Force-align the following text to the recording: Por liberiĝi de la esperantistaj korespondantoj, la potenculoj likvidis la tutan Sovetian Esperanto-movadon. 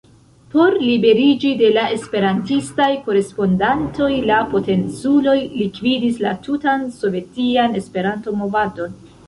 Por 0.51 0.75
liberiĝi 0.83 1.51
de 1.59 1.67
la 1.75 1.83
esperantistaj 1.97 2.87
korespondantoj, 3.09 4.09
la 4.31 4.41
potenculoj 4.55 5.37
likvidis 5.61 6.21
la 6.27 6.35
tutan 6.49 6.91
Sovetian 6.99 7.81
Esperanto-movadon. 7.85 9.01